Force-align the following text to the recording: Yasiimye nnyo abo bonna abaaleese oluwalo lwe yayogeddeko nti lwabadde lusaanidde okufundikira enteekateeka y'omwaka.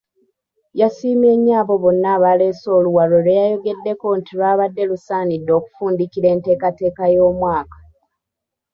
Yasiimye 0.79 1.31
nnyo 1.37 1.53
abo 1.61 1.73
bonna 1.83 2.07
abaaleese 2.15 2.67
oluwalo 2.77 3.15
lwe 3.23 3.35
yayogeddeko 3.41 4.05
nti 4.19 4.31
lwabadde 4.37 4.83
lusaanidde 4.89 5.51
okufundikira 5.59 6.27
enteekateeka 6.35 7.03
y'omwaka. 7.15 7.77